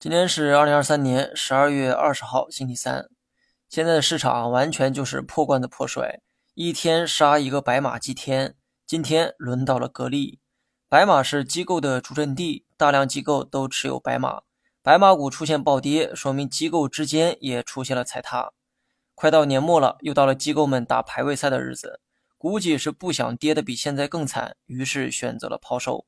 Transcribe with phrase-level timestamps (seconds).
[0.00, 3.10] 今天是二零二三年十二月二十号，星期三。
[3.68, 6.22] 现在的市场完全就是破罐子破摔，
[6.54, 8.54] 一天杀一个白马祭天。
[8.86, 10.40] 今天轮到了格力，
[10.88, 14.40] 白马是机构的主阵地，大量机构都持有白马，
[14.82, 18.52] 白马股出现暴跌，说明机构之间也出现了踩踏。
[19.14, 22.00] 快到年末了，又到了机构们打排位赛的日子，
[22.38, 26.06] 估计是不想跌的比现在更惨，于是选择了抛售。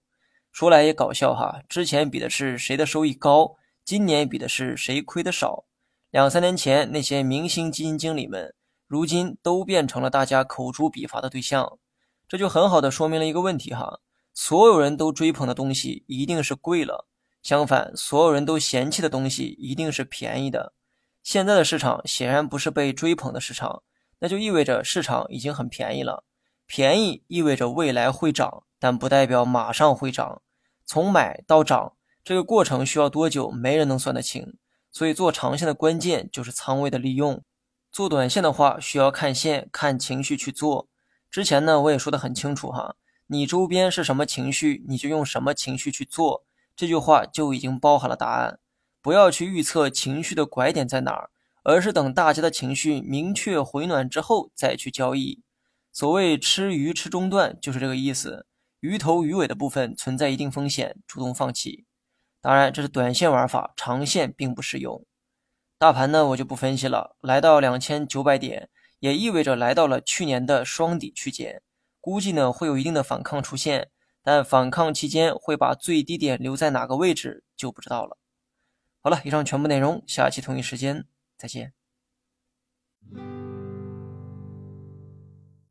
[0.51, 3.57] 说来也搞笑哈，之前比的是谁的收益高。
[3.85, 5.65] 今年比的是谁亏的少。
[6.11, 8.55] 两三年前那些明星基金经理们，
[8.87, 11.79] 如今都变成了大家口诛笔伐的对象。
[12.29, 14.01] 这就很好的说明了一个问题哈：
[14.33, 17.07] 所有人都追捧的东西一定是贵了，
[17.43, 20.75] 相反，所有人都嫌弃的东西一定是便宜的。
[21.23, 23.83] 现在的市场显然不是被追捧的市场，
[24.21, 26.25] 那就意味着市场已经很便宜了。
[26.67, 30.41] 便宜意味着未来会涨，但不代表马上会涨。
[30.87, 31.95] 从买到涨。
[32.25, 33.51] 这个过程需要多久？
[33.51, 34.55] 没人能算得清。
[34.91, 37.43] 所以做长线的关键就是仓位的利用。
[37.91, 40.89] 做短线的话，需要看线、看情绪去做。
[41.31, 42.97] 之前呢，我也说得很清楚哈，
[43.27, 46.45] 你周边是什么情绪，你就用什么情绪去做。
[46.77, 48.59] 这句话就已经包含了答案。
[49.01, 51.31] 不要去预测情绪的拐点在哪儿，
[51.65, 55.43] 而是等大家的情绪明确回暖之后再去交易。
[55.91, 58.47] 所谓吃鱼吃中段，就是这个意思。
[58.81, 61.85] 鱼头鱼尾的部分存在一定风险，主动放弃。
[62.43, 65.07] 当然，这是短线玩法，长线并不适用。
[65.79, 67.17] 大盘呢，我就不分析了。
[67.21, 68.69] 来到两千九百点，
[68.99, 71.63] 也意味着来到了去年的双底区间，
[72.01, 73.91] 估计呢会有一定的反抗出现，
[74.25, 78.19] 但反抗期间会把最低点留在哪个位置就不知道了。
[79.01, 81.07] 好了，以上全部内容，下期同一时间
[81.39, 81.73] 再见。